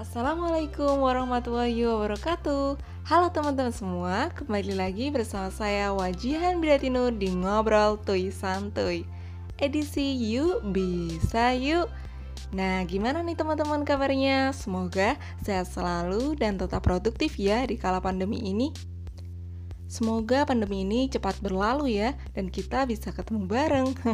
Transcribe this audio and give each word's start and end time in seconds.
Assalamualaikum 0.00 1.04
warahmatullahi 1.04 1.84
wabarakatuh 1.84 2.80
Halo 3.04 3.28
teman-teman 3.36 3.68
semua, 3.68 4.32
kembali 4.32 4.72
lagi 4.72 5.12
bersama 5.12 5.52
saya 5.52 5.92
Wajihan 5.92 6.56
Bidatino 6.56 7.12
di 7.12 7.28
Ngobrol 7.28 8.00
Tuy 8.00 8.32
Santuy 8.32 9.04
Edisi 9.60 10.16
Yuk 10.32 10.64
Bisa 10.72 11.52
Yuk 11.52 11.92
Nah 12.56 12.80
gimana 12.88 13.20
nih 13.20 13.36
teman-teman 13.36 13.84
kabarnya? 13.84 14.56
Semoga 14.56 15.20
sehat 15.44 15.68
selalu 15.68 16.32
dan 16.40 16.56
tetap 16.56 16.80
produktif 16.80 17.36
ya 17.36 17.60
di 17.68 17.76
kala 17.76 18.00
pandemi 18.00 18.40
ini 18.40 18.72
Semoga 19.84 20.48
pandemi 20.48 20.80
ini 20.80 21.12
cepat 21.12 21.44
berlalu 21.44 22.00
ya 22.00 22.16
dan 22.32 22.48
kita 22.48 22.88
bisa 22.88 23.12
ketemu 23.12 23.44
bareng. 23.44 23.88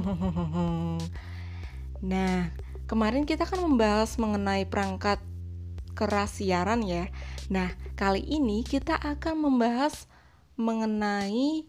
nah, 2.10 2.50
kemarin 2.90 3.28
kita 3.28 3.44
kan 3.44 3.60
membahas 3.60 4.16
mengenai 4.16 4.64
perangkat 4.64 5.20
keras 5.96 6.36
siaran 6.38 6.84
ya. 6.84 7.08
Nah, 7.48 7.72
kali 7.96 8.20
ini 8.20 8.60
kita 8.60 9.00
akan 9.00 9.48
membahas 9.48 10.04
mengenai 10.60 11.64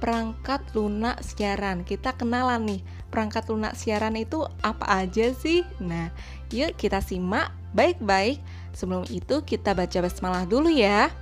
perangkat 0.00 0.64
lunak 0.72 1.20
siaran. 1.20 1.84
Kita 1.84 2.16
kenalan 2.16 2.64
nih, 2.64 2.80
perangkat 3.12 3.52
lunak 3.52 3.76
siaran 3.76 4.16
itu 4.16 4.48
apa 4.64 5.04
aja 5.04 5.36
sih? 5.36 5.60
Nah, 5.76 6.08
yuk 6.48 6.72
kita 6.80 7.04
simak 7.04 7.52
baik-baik. 7.76 8.40
Sebelum 8.72 9.04
itu 9.12 9.44
kita 9.44 9.76
baca 9.76 10.00
basmalah 10.00 10.48
dulu 10.48 10.72
ya. 10.72 11.12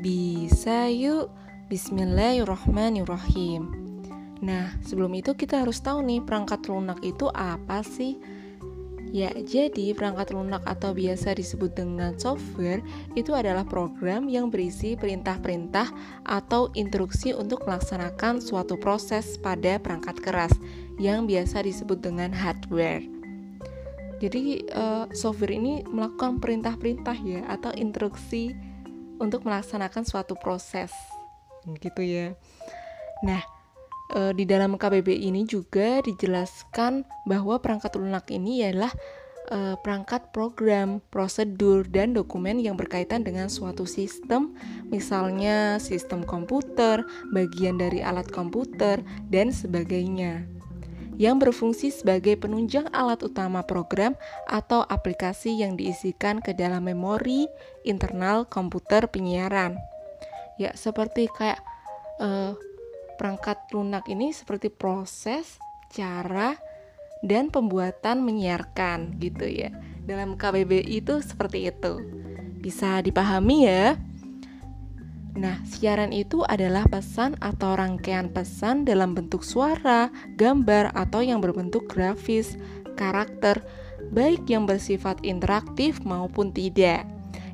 bisa 0.00 0.88
yuk 0.88 1.28
Bismillahirrahmanirrahim 1.70 3.62
Nah 4.42 4.74
sebelum 4.82 5.14
itu 5.14 5.38
kita 5.38 5.62
harus 5.62 5.78
tahu 5.78 6.02
nih 6.02 6.18
perangkat 6.18 6.66
lunak 6.66 6.98
itu 7.06 7.30
apa 7.30 7.86
sih? 7.86 8.18
Ya, 9.14 9.30
jadi 9.30 9.94
perangkat 9.94 10.34
lunak 10.34 10.66
atau 10.66 10.90
biasa 10.90 11.38
disebut 11.38 11.78
dengan 11.78 12.18
software 12.18 12.82
itu 13.14 13.30
adalah 13.38 13.62
program 13.62 14.26
yang 14.26 14.50
berisi 14.50 14.98
perintah-perintah 14.98 15.94
atau 16.26 16.74
instruksi 16.74 17.38
untuk 17.38 17.62
melaksanakan 17.62 18.42
suatu 18.42 18.74
proses 18.74 19.38
pada 19.38 19.78
perangkat 19.78 20.18
keras 20.18 20.50
yang 20.98 21.30
biasa 21.30 21.62
disebut 21.62 22.02
dengan 22.02 22.34
hardware. 22.34 23.06
Jadi, 24.18 24.66
uh, 24.74 25.06
software 25.14 25.54
ini 25.54 25.86
melakukan 25.86 26.42
perintah-perintah 26.42 27.14
ya 27.22 27.46
atau 27.46 27.70
instruksi 27.78 28.58
untuk 29.22 29.46
melaksanakan 29.46 30.02
suatu 30.02 30.34
proses 30.34 30.90
gitu 31.80 32.02
ya. 32.02 32.36
Nah, 33.26 33.42
e, 34.14 34.32
di 34.36 34.44
dalam 34.48 34.76
KBB 34.80 35.12
ini 35.12 35.44
juga 35.44 36.00
dijelaskan 36.00 37.04
bahwa 37.28 37.60
perangkat 37.60 37.94
lunak 37.96 38.28
ini 38.32 38.64
adalah 38.64 38.92
e, 39.48 39.76
perangkat 39.80 40.32
program, 40.32 41.04
prosedur, 41.12 41.84
dan 41.86 42.16
dokumen 42.16 42.58
yang 42.60 42.74
berkaitan 42.80 43.22
dengan 43.22 43.52
suatu 43.52 43.84
sistem, 43.84 44.56
misalnya 44.88 45.76
sistem 45.82 46.24
komputer, 46.24 47.04
bagian 47.30 47.76
dari 47.76 48.00
alat 48.00 48.28
komputer, 48.32 49.04
dan 49.28 49.52
sebagainya 49.52 50.48
yang 51.20 51.36
berfungsi 51.36 51.92
sebagai 51.92 52.40
penunjang 52.40 52.88
alat 52.96 53.20
utama 53.20 53.60
program 53.60 54.16
atau 54.48 54.88
aplikasi 54.88 55.60
yang 55.60 55.76
diisikan 55.76 56.40
ke 56.40 56.56
dalam 56.56 56.88
memori 56.88 57.44
internal 57.84 58.48
komputer 58.48 59.04
penyiaran. 59.04 59.76
Ya, 60.60 60.76
seperti 60.76 61.24
kayak 61.32 61.64
uh, 62.20 62.52
perangkat 63.16 63.72
lunak 63.72 64.04
ini 64.12 64.28
seperti 64.36 64.68
proses, 64.68 65.56
cara, 65.88 66.60
dan 67.24 67.48
pembuatan 67.48 68.20
menyiarkan 68.20 69.16
gitu 69.16 69.48
ya. 69.48 69.72
Dalam 70.04 70.36
KBB 70.36 70.84
itu 70.84 71.24
seperti 71.24 71.72
itu. 71.72 72.04
Bisa 72.60 73.00
dipahami 73.00 73.64
ya? 73.64 73.96
Nah, 75.40 75.62
siaran 75.64 76.10
itu 76.12 76.42
adalah 76.44 76.84
pesan 76.90 77.38
atau 77.40 77.78
rangkaian 77.78 78.28
pesan 78.28 78.84
dalam 78.84 79.16
bentuk 79.16 79.46
suara, 79.46 80.12
gambar, 80.36 80.92
atau 80.92 81.22
yang 81.22 81.40
berbentuk 81.40 81.86
grafis, 81.88 82.58
karakter, 82.98 83.62
baik 84.10 84.44
yang 84.50 84.66
bersifat 84.66 85.22
interaktif 85.22 86.02
maupun 86.02 86.50
tidak, 86.50 87.06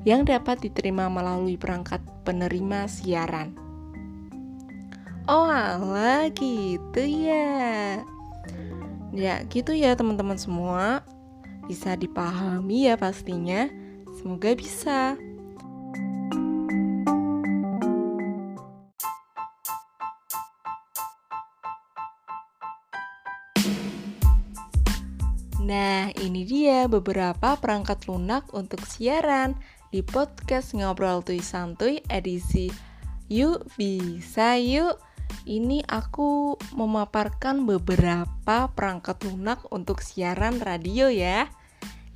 yang 0.07 0.23
dapat 0.23 0.63
diterima 0.63 1.11
melalui 1.11 1.59
perangkat 1.59 1.99
penerima 2.23 2.87
siaran. 2.87 3.59
Oh, 5.27 5.51
ala 5.51 6.31
gitu 6.31 7.03
ya. 7.03 7.99
Ya, 9.11 9.43
gitu 9.51 9.75
ya 9.75 9.99
teman-teman 9.99 10.39
semua. 10.39 11.03
Bisa 11.67 11.99
dipahami 11.99 12.87
ya 12.87 12.95
pastinya. 12.95 13.67
Semoga 14.23 14.55
bisa. 14.55 15.19
Nah, 25.67 26.15
ini 26.15 26.47
dia 26.47 26.87
beberapa 26.87 27.59
perangkat 27.59 28.07
lunak 28.07 28.47
untuk 28.55 28.87
siaran 28.87 29.59
di 29.95 30.03
podcast 30.03 30.75
Ngobrol 30.75 31.23
Tui 31.23 31.39
Santuy 31.39 32.03
edisi 32.11 32.71
Yuk 33.31 33.67
Bisa 33.79 34.59
Yuk. 34.59 34.99
Ini 35.47 35.87
aku 35.87 36.59
memaparkan 36.75 37.67
beberapa 37.67 38.71
perangkat 38.71 39.23
lunak 39.27 39.63
untuk 39.71 40.03
siaran 40.03 40.59
radio 40.59 41.07
ya. 41.07 41.47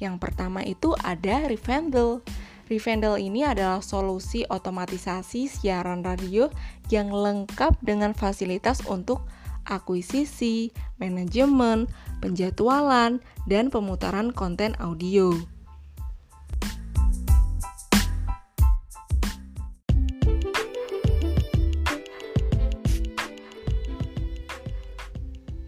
Yang 0.02 0.16
pertama 0.18 0.66
itu 0.66 0.94
ada 0.98 1.46
Rivendell. 1.46 2.22
Rivendell 2.70 3.18
ini 3.18 3.42
adalah 3.42 3.82
solusi 3.82 4.46
otomatisasi 4.46 5.50
siaran 5.50 6.06
radio 6.06 6.50
yang 6.90 7.10
lengkap 7.10 7.78
dengan 7.82 8.14
fasilitas 8.14 8.82
untuk 8.86 9.26
akuisisi, 9.66 10.70
manajemen, 10.98 11.90
penjadwalan, 12.22 13.22
dan 13.46 13.70
pemutaran 13.70 14.30
konten 14.34 14.74
audio. 14.78 15.34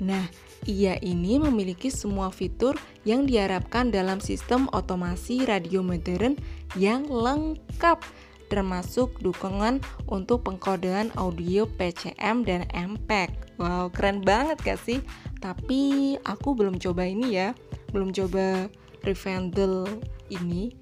Nah, 0.02 0.26
ia 0.66 0.98
ini 0.98 1.38
memiliki 1.38 1.86
semua 1.86 2.34
fitur 2.34 2.74
yang 3.06 3.22
diharapkan 3.22 3.94
dalam 3.94 4.18
sistem 4.18 4.66
otomasi 4.74 5.46
radio 5.46 5.78
modern 5.86 6.34
yang 6.74 7.06
lengkap 7.06 8.02
termasuk 8.50 9.16
dukungan 9.24 9.80
untuk 10.12 10.44
pengkodean 10.44 11.08
audio 11.16 11.64
PCM 11.80 12.44
dan 12.44 12.68
MPEG. 12.68 13.32
Wow, 13.56 13.88
keren 13.88 14.20
banget 14.20 14.60
gak 14.60 14.80
sih? 14.82 15.00
Tapi 15.40 16.14
aku 16.26 16.52
belum 16.52 16.76
coba 16.76 17.08
ini 17.08 17.32
ya, 17.32 17.56
belum 17.96 18.12
coba 18.12 18.68
Revendel 19.06 19.88
ini. 20.28 20.76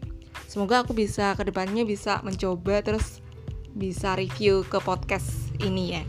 Semoga 0.51 0.83
aku 0.83 0.99
bisa 0.99 1.31
ke 1.39 1.47
depannya 1.47 1.87
bisa 1.87 2.19
mencoba 2.27 2.83
terus 2.83 3.23
bisa 3.71 4.19
review 4.19 4.67
ke 4.67 4.83
podcast 4.83 5.55
ini 5.63 5.95
ya. 5.95 6.03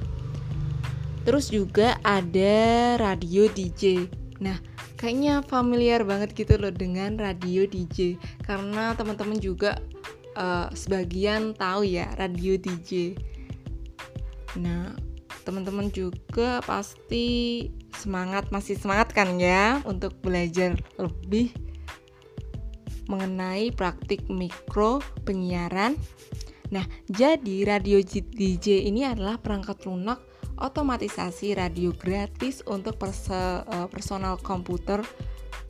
Terus 1.22 1.54
juga 1.54 2.02
ada 2.02 2.98
radio 2.98 3.46
DJ. 3.46 4.10
Nah, 4.42 4.58
kayaknya 4.98 5.46
familiar 5.46 6.02
banget 6.02 6.34
gitu 6.34 6.58
loh 6.58 6.74
dengan 6.74 7.18
radio 7.18 7.66
DJ 7.70 8.18
karena 8.42 8.98
teman-teman 8.98 9.38
juga 9.38 9.78
uh, 10.34 10.70
sebagian 10.74 11.54
tahu 11.54 11.86
ya 11.86 12.10
radio 12.18 12.58
DJ. 12.58 13.14
Nah, 14.58 14.98
teman-teman 15.46 15.94
juga 15.94 16.62
pasti 16.66 17.70
semangat 17.98 18.50
masih 18.50 18.78
semangat 18.78 19.14
kan 19.14 19.38
ya 19.38 19.82
untuk 19.86 20.18
belajar 20.26 20.74
lebih 20.98 21.54
mengenai 23.06 23.70
praktik 23.74 24.26
mikro 24.26 25.04
penyiaran. 25.28 25.98
Nah, 26.72 26.88
jadi 27.12 27.68
radio 27.68 28.00
DJ 28.02 28.88
ini 28.88 29.04
adalah 29.04 29.36
perangkat 29.36 29.84
lunak 29.84 30.31
otomatisasi 30.62 31.58
radio 31.58 31.90
gratis 31.92 32.62
untuk 32.70 33.02
perse, 33.02 33.66
uh, 33.66 33.90
personal 33.90 34.38
komputer 34.38 35.02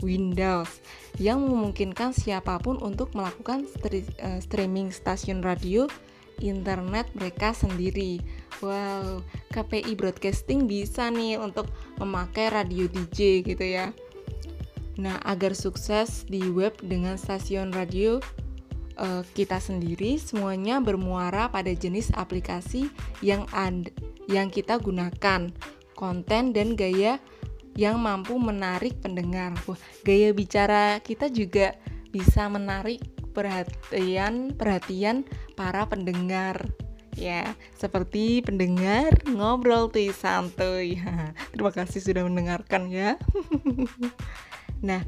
Windows 0.04 0.82
yang 1.22 1.46
memungkinkan 1.46 2.12
siapa 2.12 2.58
pun 2.60 2.82
untuk 2.82 3.14
melakukan 3.14 3.70
eh, 3.94 4.42
streaming 4.42 4.90
stasiun 4.90 5.46
radio 5.46 5.86
internet 6.42 7.06
mereka 7.14 7.54
sendiri. 7.54 8.18
Wow, 8.66 9.22
KPI 9.54 9.94
Broadcasting 9.94 10.66
bisa 10.66 11.10
nih 11.14 11.38
untuk 11.38 11.70
memakai 12.02 12.50
radio 12.50 12.90
DJ 12.90 13.46
gitu 13.46 13.62
ya. 13.62 13.94
Nah, 14.98 15.22
agar 15.26 15.54
sukses 15.54 16.26
di 16.26 16.42
web 16.50 16.74
dengan 16.82 17.18
stasiun 17.18 17.74
radio 17.74 18.22
uh, 19.02 19.24
kita 19.34 19.58
sendiri 19.58 20.18
semuanya 20.22 20.82
bermuara 20.82 21.50
pada 21.50 21.72
jenis 21.74 22.14
aplikasi 22.14 22.90
yang 23.26 23.46
yang 24.30 24.52
kita 24.52 24.78
gunakan, 24.78 25.50
konten 25.96 26.44
dan 26.54 26.74
gaya 26.74 27.18
yang 27.78 28.02
mampu 28.02 28.36
menarik 28.36 29.00
pendengar. 29.00 29.56
Wah, 29.66 29.80
gaya 30.04 30.36
bicara 30.36 31.00
kita 31.00 31.32
juga 31.32 31.78
bisa 32.12 32.52
menarik 32.52 33.00
perhatian 33.32 34.52
perhatian 34.56 35.24
para 35.56 35.88
pendengar. 35.88 36.68
Ya 37.20 37.56
seperti 37.76 38.40
pendengar 38.40 39.12
ngobrol 39.28 39.92
tuh 39.92 40.12
santuy. 40.16 41.00
Terima 41.52 41.72
kasih 41.72 42.00
sudah 42.00 42.24
mendengarkan 42.28 42.92
ya. 42.92 43.16
Nah 44.82 45.06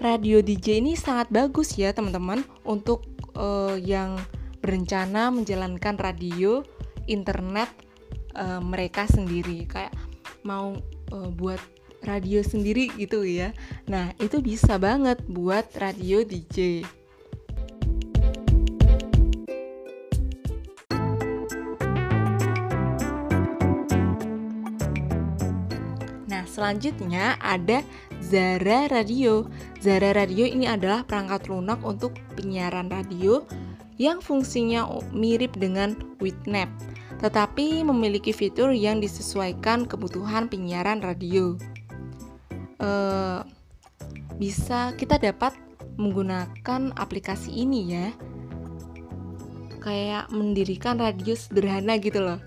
radio 0.00 0.40
DJ 0.40 0.80
ini 0.80 0.96
sangat 0.96 1.28
bagus 1.28 1.76
ya 1.76 1.92
teman-teman 1.92 2.40
untuk 2.64 3.04
uh, 3.36 3.76
yang 3.76 4.16
berencana 4.64 5.28
menjalankan 5.28 6.00
radio 6.00 6.64
internet 7.04 7.68
uh, 8.36 8.60
mereka 8.62 9.06
sendiri. 9.10 9.66
Kayak 9.66 9.94
mau 10.44 10.76
uh, 11.12 11.30
buat 11.34 11.60
radio 12.04 12.40
sendiri 12.40 12.88
gitu 12.96 13.24
ya. 13.24 13.52
Nah 13.88 14.12
itu 14.20 14.40
bisa 14.40 14.80
banget 14.80 15.20
buat 15.28 15.68
radio 15.76 16.24
DJ 16.24 16.84
Nah, 26.30 26.46
selanjutnya 26.48 27.36
ada 27.42 27.84
Zara 28.24 28.88
Radio. 28.88 29.44
Zara 29.82 30.16
Radio 30.16 30.48
ini 30.48 30.64
adalah 30.64 31.04
perangkat 31.04 31.50
lunak 31.52 31.84
untuk 31.84 32.16
penyiaran 32.38 32.88
radio 32.88 33.44
yang 34.00 34.24
fungsinya 34.24 34.88
mirip 35.12 35.58
dengan 35.60 35.92
Witnap, 36.22 36.72
tetapi 37.20 37.84
memiliki 37.84 38.32
fitur 38.32 38.72
yang 38.72 38.98
disesuaikan 38.98 39.84
kebutuhan 39.84 40.48
penyiaran 40.48 41.04
radio. 41.04 41.54
Uh, 42.80 43.44
bisa 44.40 44.96
kita 44.96 45.20
dapat 45.20 45.52
menggunakan 46.00 46.96
aplikasi 46.96 47.52
ini 47.52 47.92
ya, 47.92 48.08
kayak 49.84 50.32
mendirikan 50.32 50.96
radio 50.96 51.36
sederhana 51.36 52.00
gitu 52.00 52.24
loh. 52.24 52.40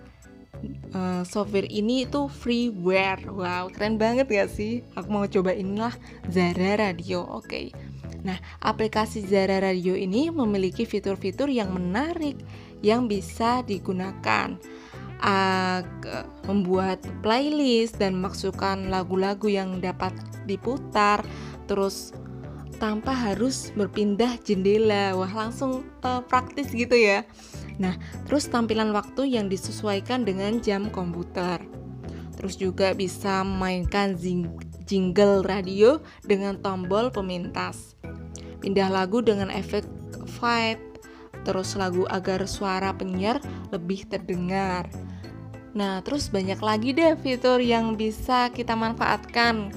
Uh, 0.95 1.21
software 1.27 1.69
ini 1.69 2.09
itu 2.09 2.25
freeware. 2.25 3.21
Wow, 3.29 3.69
keren 3.69 4.01
banget 4.01 4.25
gak 4.25 4.49
sih? 4.49 4.81
Aku 4.97 5.11
mau 5.13 5.29
cobain 5.29 5.77
lah 5.77 5.93
Zara 6.33 6.81
Radio. 6.81 7.21
Oke. 7.29 7.45
Okay. 7.45 7.65
Nah, 8.23 8.39
aplikasi 8.63 9.21
Zara 9.27 9.59
Radio 9.59 9.93
ini 9.99 10.31
memiliki 10.31 10.87
fitur-fitur 10.87 11.51
yang 11.51 11.75
menarik 11.75 12.39
yang 12.85 13.09
bisa 13.09 13.65
digunakan. 13.65 14.59
Uh, 15.23 15.79
membuat 16.43 16.99
playlist 17.23 17.95
dan 17.95 18.19
masukkan 18.19 18.75
lagu-lagu 18.91 19.47
yang 19.47 19.79
dapat 19.79 20.11
diputar, 20.43 21.23
terus 21.63 22.11
tanpa 22.75 23.15
harus 23.15 23.71
berpindah 23.71 24.35
jendela. 24.43 25.15
Wah, 25.15 25.31
langsung 25.31 25.87
uh, 26.03 26.19
praktis 26.27 26.75
gitu 26.75 26.91
ya. 26.91 27.23
Nah, 27.79 27.95
terus 28.27 28.51
tampilan 28.51 28.91
waktu 28.91 29.31
yang 29.31 29.47
disesuaikan 29.47 30.27
dengan 30.27 30.59
jam 30.59 30.91
komputer. 30.91 31.63
Terus 32.35 32.59
juga 32.59 32.91
bisa 32.91 33.47
mainkan 33.47 34.19
jingle 34.83 35.39
radio 35.47 36.03
dengan 36.27 36.59
tombol 36.59 37.07
pemintas. 37.07 37.95
Pindah 38.59 38.91
lagu 38.91 39.23
dengan 39.23 39.47
efek 39.47 39.87
fade, 40.27 40.92
terus 41.43 41.75
lagu 41.75 42.07
agar 42.09 42.47
suara 42.47 42.95
penyiar 42.95 43.43
lebih 43.69 44.07
terdengar. 44.07 44.87
Nah, 45.73 46.01
terus 46.01 46.31
banyak 46.31 46.59
lagi 46.63 46.95
deh 46.95 47.15
fitur 47.19 47.61
yang 47.61 47.97
bisa 47.97 48.49
kita 48.53 48.73
manfaatkan 48.73 49.73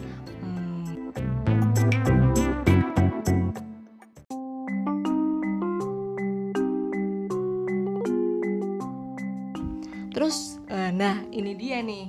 Terus, 10.16 10.56
uh, 10.72 10.88
nah 10.96 11.20
ini 11.28 11.52
dia 11.60 11.84
nih, 11.84 12.08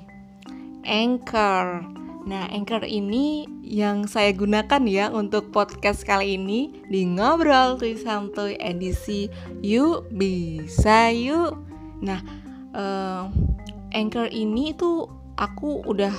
Anchor. 0.88 1.84
Nah, 2.28 2.44
Anchor 2.52 2.84
ini 2.84 3.48
yang 3.64 4.04
saya 4.04 4.36
gunakan 4.36 4.84
ya 4.84 5.08
untuk 5.08 5.48
podcast 5.56 6.04
kali 6.04 6.36
ini 6.36 6.76
di 6.92 7.08
ngobrol 7.08 7.80
tuh 7.80 7.96
santuy 7.96 8.60
edisi 8.60 9.32
yuk 9.64 10.12
bisa 10.12 11.08
yuk. 11.16 11.56
Nah, 12.04 12.20
uh, 12.76 13.32
Anchor 13.96 14.28
ini 14.28 14.76
tuh 14.76 15.08
aku 15.40 15.88
udah 15.88 16.12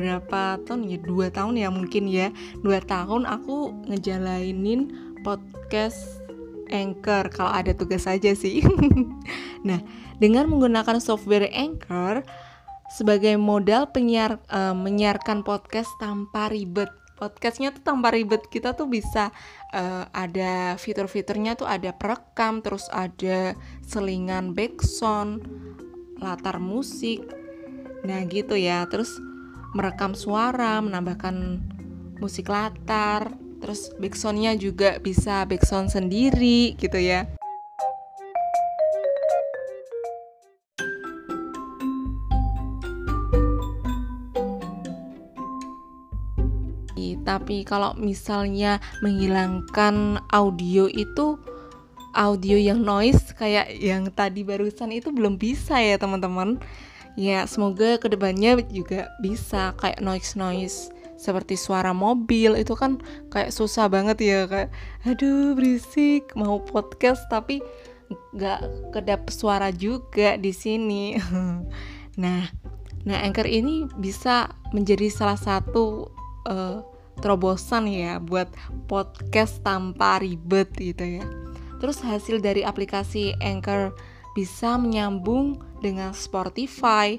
berapa 0.00 0.56
tahun 0.64 0.88
ya 0.88 0.98
dua 1.04 1.28
tahun 1.28 1.60
ya 1.60 1.68
mungkin 1.68 2.08
ya 2.08 2.32
dua 2.64 2.80
tahun 2.80 3.28
aku 3.28 3.84
ngejalanin 3.84 4.96
podcast 5.20 6.24
Anchor 6.72 7.28
kalau 7.28 7.52
ada 7.52 7.76
tugas 7.76 8.08
saja 8.08 8.32
sih. 8.32 8.64
nah, 9.68 9.84
dengan 10.16 10.48
menggunakan 10.48 11.04
software 11.04 11.52
Anchor 11.52 12.24
sebagai 12.90 13.38
modal 13.38 13.94
penyiar 13.94 14.42
uh, 14.50 14.74
menyiarkan 14.74 15.46
podcast 15.46 15.88
tanpa 16.02 16.50
ribet. 16.50 16.90
Podcastnya 17.20 17.70
tuh 17.70 17.84
tanpa 17.84 18.10
ribet 18.10 18.48
kita 18.48 18.72
tuh 18.72 18.88
bisa 18.88 19.28
uh, 19.76 20.08
ada 20.10 20.74
fitur-fiturnya 20.80 21.54
tuh 21.54 21.68
ada 21.68 21.92
perekam, 21.94 22.64
terus 22.64 22.88
ada 22.90 23.54
selingan 23.84 24.56
background, 24.56 25.44
latar 26.18 26.58
musik. 26.58 27.20
Nah 28.02 28.24
gitu 28.24 28.56
ya, 28.56 28.88
terus 28.88 29.20
merekam 29.76 30.16
suara, 30.16 30.80
menambahkan 30.80 31.60
musik 32.18 32.48
latar, 32.48 33.36
terus 33.60 33.92
backsoundnya 34.00 34.56
juga 34.56 34.96
bisa 34.98 35.44
backsound 35.44 35.92
sendiri 35.92 36.74
gitu 36.80 36.96
ya 36.96 37.39
tapi 47.30 47.62
kalau 47.62 47.94
misalnya 47.94 48.82
menghilangkan 49.06 50.18
audio 50.34 50.90
itu 50.90 51.38
audio 52.18 52.58
yang 52.58 52.82
noise 52.82 53.22
kayak 53.38 53.70
yang 53.78 54.10
tadi 54.10 54.42
barusan 54.42 54.90
itu 54.90 55.14
belum 55.14 55.38
bisa 55.38 55.78
ya 55.78 55.94
teman-teman. 55.94 56.58
Ya 57.14 57.46
semoga 57.46 58.02
ke 58.02 58.10
depannya 58.10 58.58
juga 58.66 59.14
bisa 59.22 59.78
kayak 59.78 60.02
noise 60.02 60.34
noise 60.34 60.90
seperti 61.14 61.54
suara 61.54 61.94
mobil. 61.94 62.58
Itu 62.58 62.74
kan 62.74 62.98
kayak 63.30 63.54
susah 63.54 63.86
banget 63.86 64.18
ya 64.26 64.50
kayak 64.50 64.74
aduh 65.06 65.54
berisik 65.54 66.34
mau 66.34 66.58
podcast 66.58 67.22
tapi 67.30 67.62
nggak 68.34 68.90
kedap 68.90 69.30
suara 69.30 69.70
juga 69.70 70.34
di 70.34 70.50
sini. 70.50 71.14
Nah 72.20 72.42
nah 73.06 73.22
anchor 73.22 73.48
ini 73.48 73.88
bisa 73.96 74.50
menjadi 74.76 75.08
salah 75.08 75.38
satu 75.38 76.10
uh, 76.50 76.89
terobosan 77.20 77.86
ya 77.86 78.18
buat 78.18 78.48
podcast 78.88 79.60
tanpa 79.62 80.20
ribet 80.20 80.72
gitu 80.76 81.20
ya. 81.20 81.24
Terus 81.80 82.00
hasil 82.04 82.44
dari 82.44 82.60
aplikasi 82.64 83.36
anchor 83.40 83.96
bisa 84.36 84.76
menyambung 84.76 85.60
dengan 85.80 86.12
Spotify 86.12 87.16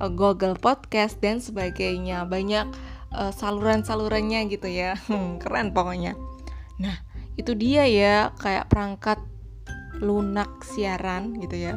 eh, 0.00 0.10
Google 0.12 0.56
Podcast 0.56 1.20
dan 1.20 1.40
sebagainya. 1.40 2.28
Banyak 2.28 2.66
uh, 3.12 3.32
saluran-salurannya 3.32 4.48
gitu 4.52 4.68
ya. 4.68 4.96
Keren 5.42 5.72
pokoknya. 5.72 6.16
Nah 6.80 6.96
itu 7.36 7.56
dia 7.56 7.88
ya 7.88 8.32
kayak 8.36 8.68
perangkat 8.68 9.20
lunak 10.00 10.64
siaran 10.64 11.36
gitu 11.40 11.56
ya. 11.56 11.74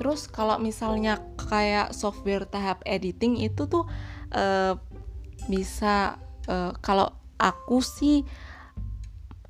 Terus 0.00 0.28
kalau 0.28 0.56
misalnya 0.56 1.20
kayak 1.36 1.92
software 1.92 2.48
tahap 2.48 2.80
editing 2.88 3.36
itu 3.36 3.68
tuh 3.68 3.84
uh, 4.32 4.76
bisa 5.48 6.16
uh, 6.46 6.72
kalau 6.80 7.12
aku 7.40 7.82
sih 7.84 8.24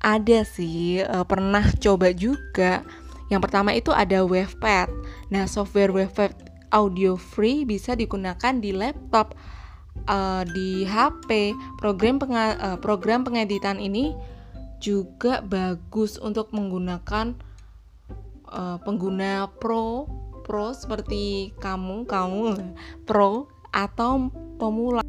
ada 0.01 0.41
sih 0.41 1.05
uh, 1.05 1.23
pernah 1.23 1.63
coba 1.77 2.09
juga. 2.11 2.81
Yang 3.29 3.41
pertama 3.47 3.71
itu 3.71 3.93
ada 3.93 4.25
Wavepad. 4.25 4.89
Nah 5.31 5.45
software 5.47 5.93
Wavepad 5.93 6.35
audio 6.73 7.19
free 7.19 7.67
bisa 7.67 7.93
digunakan 7.93 8.57
di 8.57 8.71
laptop 8.73 9.37
uh, 10.07 10.43
di 10.47 10.87
HP 10.87 11.53
program 11.77 12.17
penga 12.17 12.45
uh, 12.57 12.77
program 12.79 13.27
pengeditan 13.27 13.77
ini 13.77 14.15
juga 14.81 15.45
bagus 15.45 16.17
untuk 16.17 16.49
menggunakan 16.55 17.37
uh, 18.49 18.81
pengguna 18.81 19.51
pro 19.61 20.09
pro 20.41 20.73
seperti 20.73 21.53
kamu 21.61 22.09
kamu 22.09 22.73
pro 23.05 23.45
atau 23.69 24.33
pemula. 24.57 25.05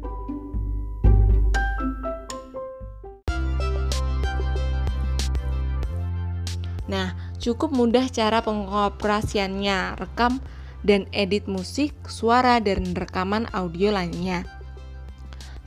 Cukup 7.43 7.75
mudah 7.75 8.07
cara 8.07 8.39
pengoperasiannya, 8.39 9.99
rekam 9.99 10.39
dan 10.79 11.11
edit 11.11 11.51
musik, 11.51 11.91
suara, 12.07 12.63
dan 12.63 12.95
rekaman 12.95 13.51
audio 13.51 13.91
lainnya. 13.91 14.47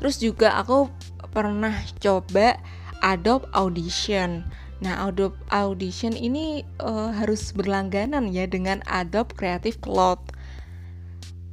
Terus 0.01 0.17
juga 0.17 0.57
aku 0.57 0.89
pernah 1.37 1.77
coba 2.01 2.57
Adobe 3.05 3.45
Audition. 3.53 4.49
Nah, 4.81 5.05
Adobe 5.05 5.37
Audition 5.53 6.17
ini 6.17 6.65
uh, 6.81 7.13
harus 7.13 7.53
berlangganan 7.53 8.33
ya 8.33 8.49
dengan 8.49 8.81
Adobe 8.89 9.37
Creative 9.37 9.77
Cloud. 9.77 10.33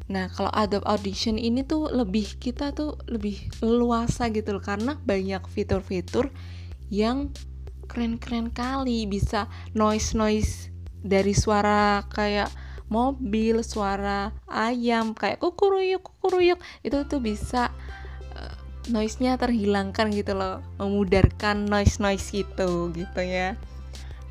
Nah, 0.08 0.32
kalau 0.32 0.56
Adobe 0.56 0.88
Audition 0.88 1.36
ini 1.36 1.68
tuh 1.68 1.92
lebih 1.92 2.40
kita 2.40 2.72
tuh 2.72 2.96
lebih 3.12 3.44
luasa 3.60 4.32
gitu 4.32 4.56
loh 4.56 4.64
karena 4.64 4.96
banyak 5.04 5.44
fitur-fitur 5.52 6.32
yang 6.88 7.32
keren-keren 7.94 8.50
kali 8.50 9.06
bisa 9.06 9.46
noise-noise 9.78 10.74
dari 11.06 11.38
suara 11.38 12.02
kayak 12.10 12.50
mobil, 12.90 13.62
suara 13.62 14.34
ayam 14.50 15.14
kayak 15.14 15.38
kukuruyuk 15.38 16.02
kukuruyuk 16.02 16.58
itu 16.82 16.98
tuh 17.06 17.22
bisa 17.22 17.70
uh, 18.34 18.56
noise-nya 18.90 19.38
terhilangkan 19.38 20.10
gitu 20.10 20.34
loh, 20.34 20.66
memudarkan 20.82 21.70
noise-noise 21.70 22.34
itu 22.34 22.90
gitu 22.98 23.22
ya. 23.22 23.54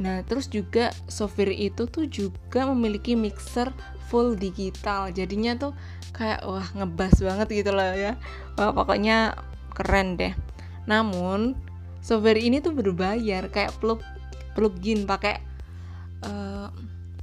Nah, 0.02 0.26
terus 0.26 0.50
juga 0.50 0.90
software 1.06 1.54
itu 1.54 1.86
tuh 1.86 2.10
juga 2.10 2.66
memiliki 2.66 3.14
mixer 3.14 3.70
full 4.10 4.34
digital. 4.34 5.14
Jadinya 5.14 5.54
tuh 5.54 5.72
kayak 6.10 6.42
wah 6.42 6.66
ngebas 6.74 7.22
banget 7.22 7.62
gitu 7.62 7.70
loh 7.70 7.94
ya. 7.94 8.18
Wah, 8.58 8.74
pokoknya 8.74 9.38
keren 9.72 10.18
deh. 10.18 10.34
Namun 10.90 11.54
software 12.02 12.42
ini 12.42 12.58
tuh 12.58 12.74
berbayar 12.74 13.46
kayak 13.48 13.78
plug 13.78 14.02
plugin 14.58 15.06
pakai 15.06 15.40
uh, 16.26 16.68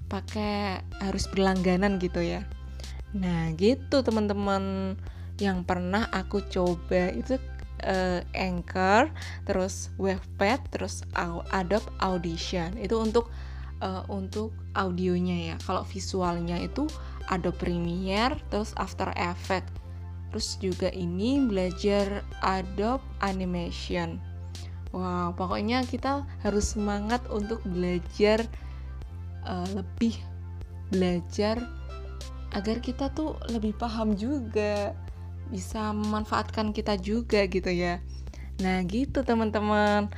pakai 0.10 0.82
harus 1.04 1.30
berlangganan 1.30 2.02
gitu 2.02 2.24
ya. 2.24 2.48
Nah 3.14 3.54
gitu 3.54 4.02
teman-teman 4.02 4.96
yang 5.38 5.62
pernah 5.68 6.10
aku 6.10 6.42
coba 6.50 7.14
itu 7.14 7.38
uh, 7.86 8.24
Anchor 8.34 9.14
terus 9.46 9.94
Webpad 10.02 10.74
terus 10.74 11.06
Adobe 11.54 11.86
Audition. 12.02 12.74
Itu 12.80 13.04
untuk 13.04 13.30
uh, 13.84 14.08
untuk 14.10 14.56
audionya 14.74 15.54
ya. 15.54 15.56
Kalau 15.62 15.86
visualnya 15.86 16.58
itu 16.58 16.90
Adobe 17.30 17.62
Premiere 17.62 18.42
terus 18.50 18.74
After 18.80 19.14
Effects. 19.14 19.76
Terus 20.30 20.50
juga 20.62 20.90
ini 20.94 21.42
belajar 21.42 22.22
Adobe 22.42 23.06
Animation 23.22 24.29
Wow, 24.90 25.38
pokoknya 25.38 25.86
kita 25.86 26.26
harus 26.42 26.74
semangat 26.74 27.22
untuk 27.30 27.62
belajar 27.62 28.42
uh, 29.46 29.70
lebih 29.78 30.18
belajar 30.90 31.62
agar 32.50 32.82
kita 32.82 33.14
tuh 33.14 33.38
lebih 33.54 33.78
paham 33.78 34.18
juga 34.18 34.98
bisa 35.54 35.94
memanfaatkan 35.94 36.74
kita 36.74 36.98
juga 36.98 37.46
gitu 37.46 37.70
ya. 37.70 38.02
Nah, 38.62 38.82
gitu 38.86 39.22
teman-teman. 39.22 40.10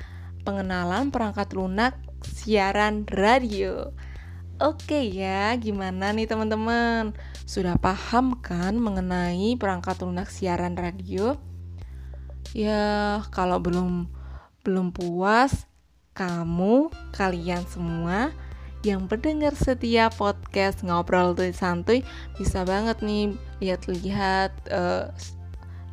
Pengenalan 0.41 1.13
perangkat 1.13 1.53
lunak 1.53 1.93
siaran 2.25 3.05
radio. 3.05 3.93
Oke 4.61 5.05
ya, 5.09 5.53
gimana 5.57 6.13
nih 6.13 6.25
teman-teman? 6.29 7.13
Sudah 7.45 7.77
paham 7.77 8.37
kan 8.41 8.77
mengenai 8.77 9.57
perangkat 9.57 10.01
lunak 10.01 10.29
siaran 10.29 10.73
radio? 10.77 11.37
Ya, 12.53 13.21
kalau 13.29 13.61
belum 13.61 14.09
belum 14.61 14.93
puas, 14.93 15.65
kamu, 16.13 16.93
kalian 17.15 17.65
semua 17.65 18.29
yang 18.81 19.05
pendengar 19.05 19.53
setiap 19.53 20.17
podcast 20.17 20.81
ngobrol 20.81 21.37
tuh 21.37 21.53
santuy 21.53 22.01
bisa 22.33 22.65
banget 22.65 22.97
nih 23.05 23.37
lihat-lihat 23.61 24.49
uh, 24.73 25.13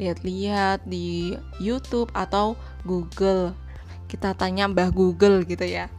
lihat-lihat 0.00 0.86
di 0.88 1.36
YouTube 1.60 2.08
atau 2.16 2.56
Google. 2.88 3.52
Kita 4.08 4.32
tanya 4.32 4.70
Mbah 4.70 4.88
Google 4.94 5.44
gitu 5.44 5.68
ya. 5.68 5.92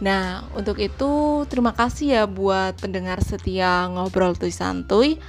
Nah, 0.00 0.44
untuk 0.56 0.80
itu 0.80 1.44
terima 1.48 1.72
kasih 1.72 2.06
ya 2.20 2.24
buat 2.24 2.76
pendengar 2.80 3.20
setia 3.20 3.84
ngobrol 3.90 4.38
tuh 4.38 4.48
santuy. 4.48 5.20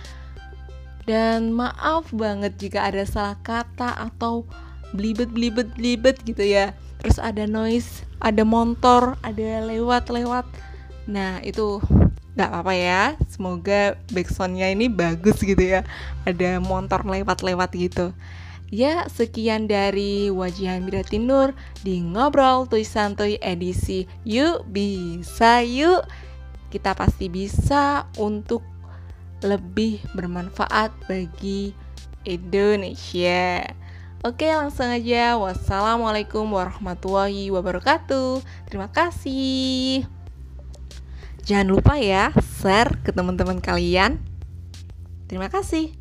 Dan 1.08 1.56
maaf 1.56 2.12
banget 2.12 2.60
jika 2.60 2.84
ada 2.84 3.08
salah 3.08 3.40
kata 3.40 3.96
atau 4.12 4.44
blibet 4.94 5.32
blibet 5.32 5.72
blibet 5.76 6.18
gitu 6.24 6.44
ya. 6.44 6.76
Terus 7.04 7.20
ada 7.20 7.48
noise 7.48 8.08
ada 8.24 8.42
motor 8.42 9.16
ada 9.22 9.64
lewat 9.66 10.10
lewat 10.10 10.46
nah 11.08 11.40
itu 11.44 11.80
nggak 12.38 12.54
apa-apa 12.54 12.74
ya. 12.78 13.04
Semoga 13.26 13.98
backsoundnya 14.14 14.70
ini 14.70 14.86
bagus 14.94 15.42
gitu 15.42 15.58
ya. 15.58 15.82
Ada 16.30 16.62
motor 16.62 17.02
lewat-lewat 17.02 17.74
gitu. 17.74 18.14
Ya 18.68 19.08
sekian 19.08 19.66
dari 19.66 20.28
wajihan 20.28 20.84
Mirati 20.84 21.18
Nur 21.18 21.56
di 21.82 22.04
ngobrol 22.04 22.68
tuh 22.68 22.84
santuy 22.84 23.42
edisi 23.42 24.06
yuk 24.22 24.70
bisa 24.70 25.66
yuk. 25.66 26.06
Kita 26.68 26.94
pasti 26.94 27.32
bisa 27.32 28.06
untuk 28.20 28.62
lebih 29.42 30.04
bermanfaat 30.14 30.94
bagi 31.10 31.72
Indonesia. 32.28 33.64
Oke, 34.26 34.50
langsung 34.50 34.90
aja. 34.90 35.38
Wassalamualaikum 35.38 36.50
warahmatullahi 36.50 37.54
wabarakatuh. 37.54 38.42
Terima 38.66 38.90
kasih. 38.90 40.10
Jangan 41.46 41.68
lupa 41.70 42.02
ya, 42.02 42.34
share 42.60 42.98
ke 43.06 43.14
teman-teman 43.14 43.62
kalian. 43.62 44.18
Terima 45.30 45.54
kasih. 45.54 45.94